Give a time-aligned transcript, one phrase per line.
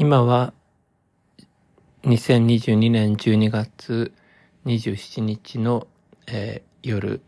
[0.00, 0.54] 今は
[2.04, 4.14] 2022年12月
[4.64, 5.86] 27日の、
[6.26, 7.20] えー、夜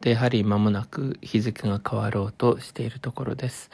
[0.00, 3.70] でやはり間もなく日付が変わろうとしているところです。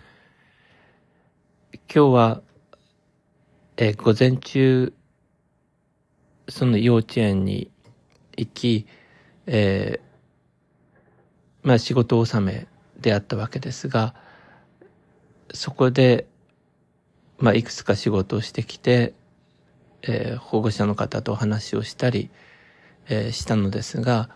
[1.94, 2.40] 今日は、
[3.76, 4.94] えー、午前中
[6.48, 7.70] その幼稚園に
[8.38, 8.86] 行き、
[9.44, 12.66] えー、まあ仕事納め
[12.98, 14.14] であったわけですが、
[15.52, 16.27] そこで、
[17.38, 19.14] まあいくつか仕事をしてきて、
[20.02, 22.30] えー、保護者の方とお話をしたり、
[23.08, 24.28] えー、したのですが、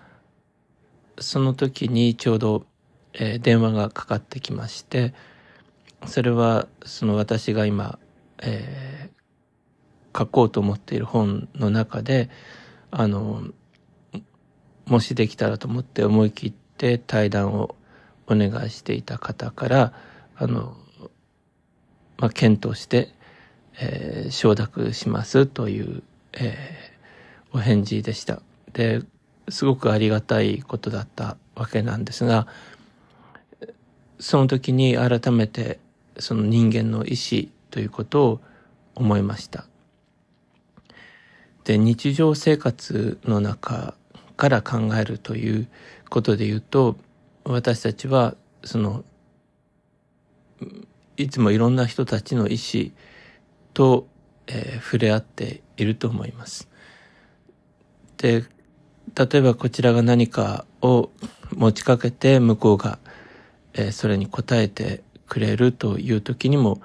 [1.19, 2.67] その時にちょうど、
[3.13, 5.15] えー、電話がかかってきまして、
[6.07, 7.99] それはその私が今、
[8.43, 12.31] えー、書こうと思っている本の中で、
[12.91, 13.45] あの、
[14.87, 17.77] もしできたらと思って思い切って対談を
[18.27, 19.93] お願いしていた方から、
[20.37, 20.77] あの、
[22.23, 23.09] まあ、検討して、
[23.81, 28.41] えー、承諾しますという、えー、お返事でした。
[28.73, 29.03] で、
[29.49, 32.47] すごくありがたいことだったわけなんですが、
[34.21, 35.81] その時に改めて
[36.17, 38.41] その人間の意志ということを
[38.95, 39.65] 思いました。
[41.65, 43.97] で、日常生活の中
[44.37, 45.69] から考えるという
[46.09, 46.95] ことで言うと、
[47.43, 49.05] 私たちはその
[51.17, 52.93] いつもいろんな人たちの意思
[53.75, 54.09] と、
[54.47, 56.69] えー、触れ合っていると思います。
[58.17, 58.45] で、
[59.15, 61.11] 例えばこちらが何かを
[61.53, 62.99] 持ちかけて向こうが、
[63.75, 66.81] えー、それに応えてくれるという時にも、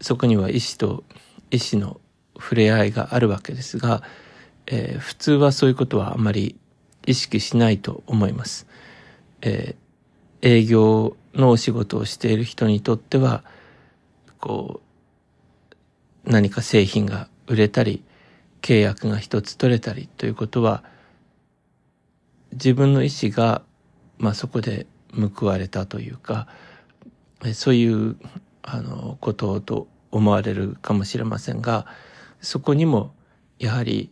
[0.00, 1.04] そこには意志と
[1.50, 2.00] 意志の
[2.38, 4.02] 触れ合いがあるわけですが、
[4.66, 6.56] えー、普通はそういうことはあまり
[7.06, 8.66] 意識しないと思います。
[9.42, 9.89] えー、
[10.42, 13.44] 営業のお仕事をしている人にとっては、
[14.38, 14.80] こ
[16.24, 18.02] う、何か製品が売れたり、
[18.62, 20.84] 契約が一つ取れたりということは、
[22.52, 23.62] 自分の意思が、
[24.18, 26.48] まあそこで報われたというか、
[27.54, 28.16] そういう、
[28.62, 31.86] あの、ことと思われるかもしれませんが、
[32.40, 33.14] そこにも、
[33.58, 34.10] やはり、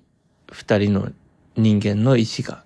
[0.50, 1.12] 二人の
[1.56, 2.64] 人間の意志が、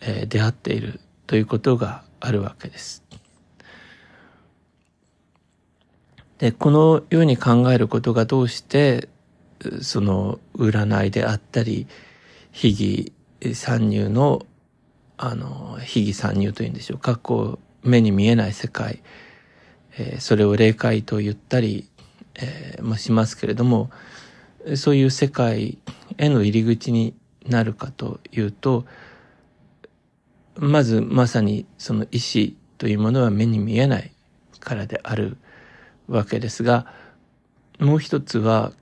[0.00, 3.02] えー、出会っているということがあるわけです。
[6.38, 9.08] で、このように考えることがどうして、
[9.80, 11.86] その占いであったり、
[12.52, 13.12] 秘儀
[13.54, 14.44] 参入の、
[15.16, 19.02] あの、秘儀参入というんでしょうか、こう、目に見えない世界、
[19.98, 21.88] えー、それを霊界と言ったり、
[22.34, 23.90] えー、もしますけれども、
[24.74, 25.78] そういう世界
[26.18, 27.14] への入り口に
[27.46, 28.84] なるかというと、
[30.58, 34.12] まずまさにその意志というものは目に見えない
[34.60, 35.36] からである
[36.08, 36.86] わけですが、
[37.78, 38.72] もう一つは、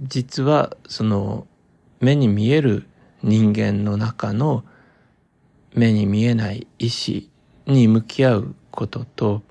[0.00, 1.46] 実はその
[2.00, 2.86] 目に見える
[3.22, 4.64] 人間の中の
[5.74, 7.30] 目に見えない意志
[7.66, 9.42] に向き合うことと、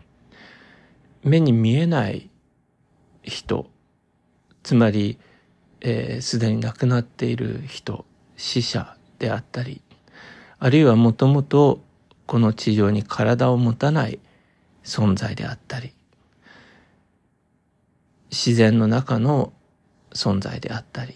[1.24, 2.30] 目に見えない
[3.24, 3.70] 人、
[4.64, 5.20] つまり、
[5.82, 8.06] えー、すでに亡くなっている人、
[8.38, 9.82] 死者であったり、
[10.60, 11.80] あるいはもともと
[12.26, 14.20] この地上に体を持たない
[14.84, 15.94] 存在であったり、
[18.32, 19.54] 自然の中の
[20.12, 21.16] 存在であったり、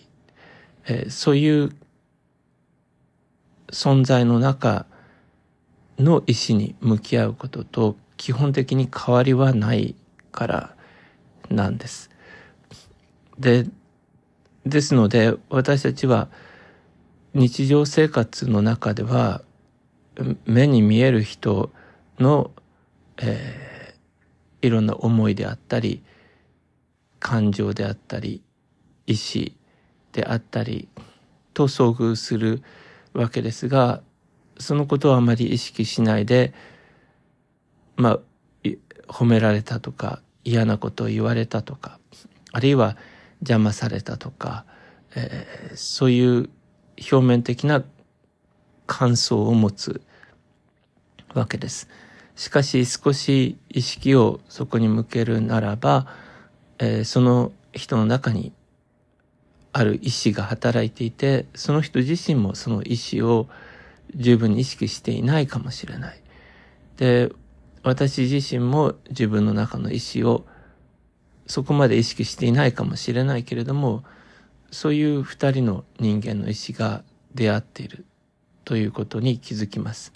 [0.88, 1.72] えー、そういう
[3.70, 4.86] 存在の中
[5.98, 9.96] の意志に向き合うことと基本的に変わりはない
[10.32, 10.76] から
[11.50, 12.12] なんです。
[13.40, 13.66] で、
[14.66, 16.28] ですので私たちは
[17.35, 19.44] 日常生活の中では
[20.46, 21.69] 目に見える人
[22.18, 22.50] の
[23.18, 26.03] えー、いろんな思いであったり、
[27.19, 28.41] 感情であったり、
[29.07, 29.56] 意志
[30.12, 30.88] であったり
[31.53, 32.62] と遭遇する
[33.13, 34.02] わけですが、
[34.59, 36.53] そのことをあまり意識しないで、
[37.97, 38.19] まあ、
[39.07, 41.99] 褒められたとか、嫌なことを言われたとか、
[42.52, 42.97] あるいは
[43.41, 44.66] 邪魔されたとか、
[45.16, 46.49] えー、そういう
[47.00, 47.84] 表面的な
[48.88, 50.02] 感想を持つ
[51.34, 51.90] わけです。
[52.36, 56.08] しかし少し意識をそこに向けるならば、
[56.80, 58.52] えー、その人の中に
[59.72, 63.48] ある意志が働いていて、その人自身もその意志を
[64.16, 66.22] 十分に意識していないかもしれない。
[66.98, 67.32] で、
[67.84, 70.46] 私自身も自分の中の意志を
[71.48, 74.03] そこまで意識していないかもしれないけれども、
[74.76, 77.02] そういう二人の人間の意志が
[77.34, 78.04] 出会っている
[78.66, 80.12] ということに気づきます。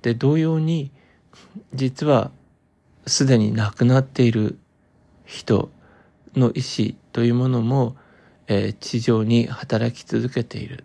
[0.00, 0.90] で、同様に、
[1.74, 2.30] 実は
[3.06, 4.58] すでに亡くなっている
[5.26, 5.70] 人
[6.34, 7.94] の意志というものも、
[8.46, 10.84] えー、地上に働き続けている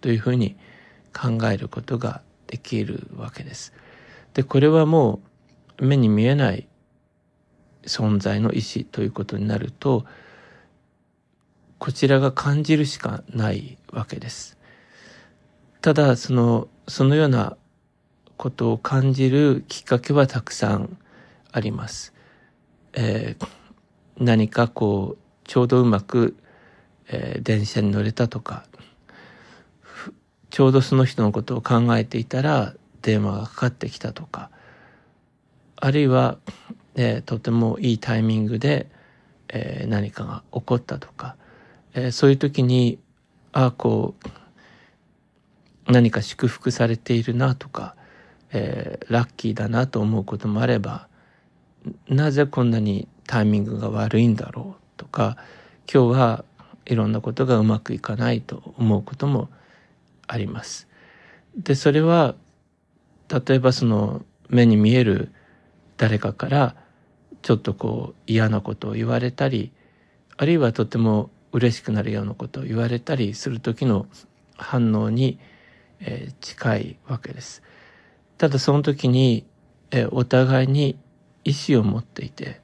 [0.00, 0.56] というふうに
[1.16, 3.72] 考えることができるわけです。
[4.34, 5.20] で、これはも
[5.78, 6.66] う目に見えない
[7.84, 10.04] 存在の意志ということになると、
[11.80, 14.58] こちらが感じるしかないわけです。
[15.80, 17.56] ただ、その、そのような
[18.36, 20.98] ことを感じるきっかけはたくさん
[21.50, 22.12] あります。
[22.92, 23.46] えー、
[24.18, 26.36] 何かこう、ちょうどうまく、
[27.08, 28.66] えー、電車に乗れたとか、
[30.50, 34.50] ちょうどその人のことを考えていたら電話がかかってきたとか、
[35.76, 36.36] あるいは、
[36.94, 38.90] えー、とてもいいタイミングで、
[39.48, 41.36] えー、何かが起こったとか、
[41.94, 42.98] えー、そういう時に、
[43.52, 44.14] ああ、こ
[45.86, 47.96] う、何か祝福されているなとか、
[48.52, 51.08] えー、ラッキーだなと思うこともあれば、
[52.08, 55.36] なぜこんなにタイミングが悪いんだろうとか、
[55.92, 56.44] 今日は
[56.86, 59.48] いろんなことがうまくいかないと思うことも
[60.26, 60.88] あります。
[61.56, 62.34] で、それは、
[63.28, 65.32] 例えばその目に見える
[65.96, 66.74] 誰かから
[67.42, 69.72] ちょっとこう嫌なことを言われたり、
[70.36, 74.06] あるいはとても嬉しくなるようなことを言われたりする時の
[74.56, 75.38] 反応に、
[76.40, 77.62] 近いわけです。
[78.38, 79.44] ただその時に、
[79.90, 80.96] え、お互いに
[81.44, 82.60] 意思を持っていて、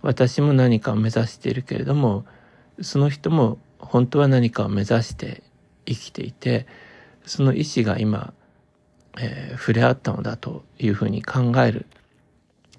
[0.00, 2.24] 私も何かを目指しているけれども、
[2.80, 5.42] その人も本当は何かを目指して
[5.86, 6.66] 生きていて、
[7.26, 8.32] その意思が今、
[9.20, 11.86] えー、触れ合ったのだというふうに考える、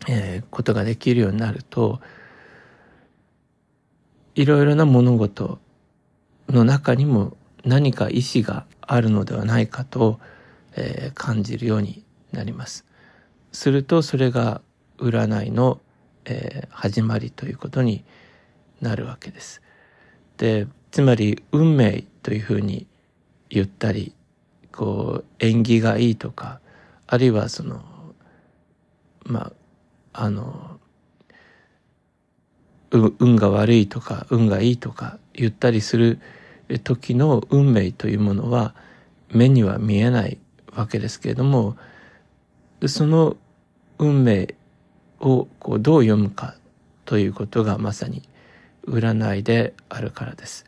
[0.07, 1.99] え、ことができるようになると、
[4.35, 5.59] いろいろな物事
[6.49, 10.19] の中にも何か意志があるのではないかと、
[10.75, 12.85] えー、感じるようになります。
[13.51, 14.61] するとそれが
[14.97, 15.79] 占いの、
[16.25, 18.03] えー、始まりということに
[18.81, 19.61] なるわけです。
[20.37, 22.87] で、つまり運命というふうに
[23.49, 24.13] 言ったり、
[24.71, 26.59] こう縁起がいいとか、
[27.07, 27.81] あるいはその、
[29.23, 29.51] ま
[30.13, 30.68] あ、あの、
[32.91, 36.19] 運が悪いとか運がいいとか言ったりする
[36.83, 38.75] 時の運命というものは
[39.31, 40.37] 目には見えない
[40.73, 41.77] わけですけれども
[42.87, 43.37] その
[43.97, 44.55] 運命
[45.19, 46.55] をこうどう読むか
[47.05, 48.23] ということがまさに
[48.87, 50.65] 占いであるからです。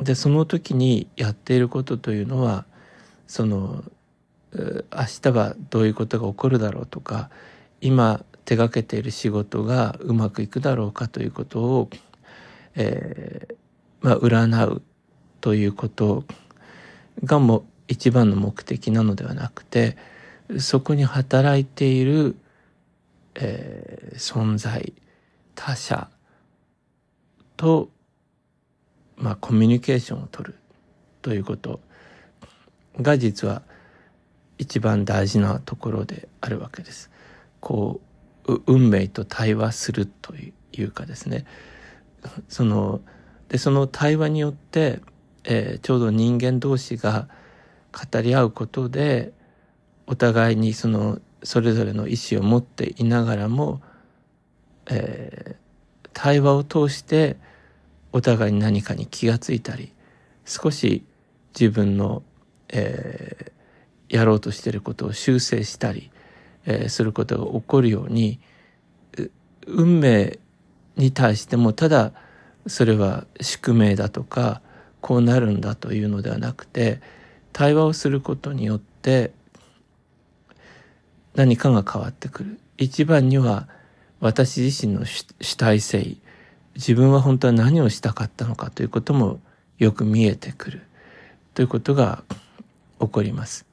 [0.00, 2.66] でその時にやっていることというのは
[3.26, 3.82] その
[4.52, 4.82] 明
[5.22, 7.30] 日はどういうことが起こるだろうとか
[7.80, 11.90] 今手がけている仕事がうまくいくだろうかということを、
[12.76, 13.54] えー、
[14.00, 14.80] まあ、占う
[15.42, 16.24] ということ
[17.24, 19.98] がも一番の目的なのではなくて
[20.60, 22.36] そこに働いている、
[23.34, 24.94] えー、存在
[25.54, 26.08] 他者
[27.58, 27.90] と、
[29.18, 30.58] まあ、コミュニケーションを取る
[31.20, 31.80] ということ
[32.98, 33.60] が実は
[34.56, 37.10] 一番大事なところであるわけです。
[37.60, 38.07] こう
[38.66, 41.44] 運命と対話するというかですね。
[42.48, 43.00] その
[43.48, 45.00] でその対話によって、
[45.44, 47.28] えー、ちょうど人間同士が
[47.92, 49.32] 語り合うことで
[50.06, 53.80] お互いにそのそれぞれの意思を持っていながらも、
[54.90, 57.36] えー、対話を通して
[58.12, 59.92] お互いに何かに気がついたり
[60.44, 61.04] 少し
[61.58, 62.22] 自分の、
[62.68, 66.10] えー、やろうとしていることを修正したり
[66.68, 68.38] えー、することが起こるように
[69.66, 70.38] 運命
[70.96, 72.12] に対してもただ
[72.66, 74.60] それは宿命だとか
[75.00, 77.00] こうなるんだというのではなくて
[77.52, 79.32] 対話をすることによって
[81.34, 83.68] 何かが変わってくる一番には
[84.20, 86.16] 私自身の主体性
[86.74, 89.40] 自分は本当は何をしたかったのかということも
[89.78, 90.82] よく見えてくる
[91.54, 92.22] ということが
[93.00, 93.67] 起こります。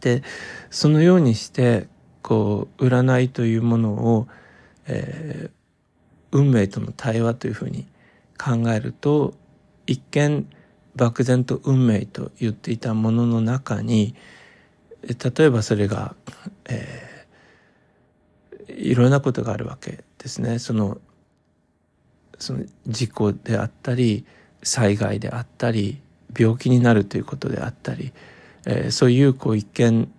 [0.00, 0.22] で
[0.70, 1.88] そのようにして
[2.22, 4.28] こう占いというものを、
[4.86, 5.50] えー、
[6.32, 7.86] 運命との対話というふうに
[8.38, 9.34] 考えると
[9.86, 10.48] 一見
[10.96, 14.14] 漠然と運命と言っていたものの中に
[15.02, 16.14] 例えばそれが、
[16.68, 20.58] えー、いろんなことがあるわけですね。
[20.58, 20.98] その
[22.38, 24.24] その事故であったり
[24.62, 26.00] 災害であったり
[26.38, 28.12] 病気になるということであったり
[28.66, 30.12] えー、そういうこう一見、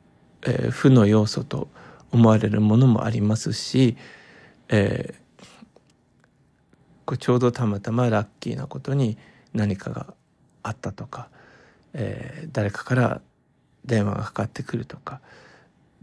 [0.43, 1.67] えー、負の要素と
[2.11, 3.97] 思われるものもありますし、
[4.69, 5.43] えー、
[7.05, 9.17] こうちょうどたまたまラッキーなことに
[9.53, 10.13] 何かが
[10.63, 11.29] あったとか、
[11.93, 13.21] えー、誰かから
[13.85, 15.21] 電話がかかってくるとか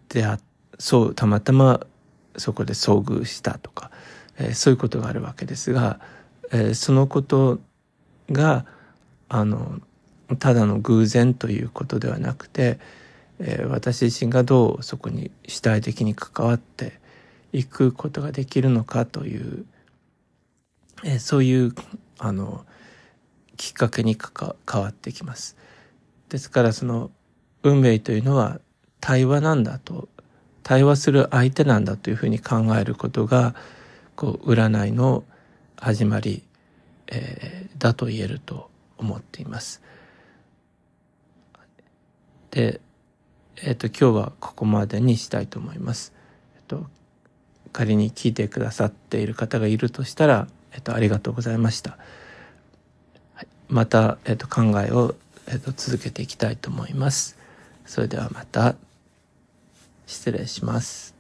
[0.09, 0.39] であ
[0.79, 1.81] そうたまたま
[2.37, 3.91] そこで遭遇したとか、
[4.39, 6.01] えー、そういうことがあるわけですが、
[6.53, 7.59] えー、そのこと
[8.31, 8.65] が
[9.29, 9.81] あの
[10.37, 12.79] ただの偶然ということではなくて、
[13.39, 17.01] えー、私自身がどうそこに主体的に関わって
[17.53, 19.65] いくことができるのかという、
[21.05, 21.75] えー、そういう
[22.19, 22.67] あの
[23.57, 25.57] きっかけにか変わってきます。
[26.29, 27.11] ですからその
[27.63, 28.61] 運命というのは
[29.01, 30.09] 対話なんだと
[30.63, 33.55] 対話する相手なんだというふうに考えることが
[34.17, 35.25] こう占いの
[35.77, 36.43] 始まり、
[37.07, 39.81] えー、だと言えると思っています。
[42.59, 42.81] で、
[43.63, 46.13] えっ、ー、と今日はここまでにしたいと思います。
[46.57, 46.87] えっ、ー、と
[47.73, 51.97] 仮に聞いてくださっている方がいるとしたら、えっ、とありがとうございました。
[53.35, 55.15] はい、またえっ、と考えを
[55.47, 57.39] えっ、と続けていきたいと思います。
[57.87, 58.75] それではまた
[60.07, 61.18] 失礼します。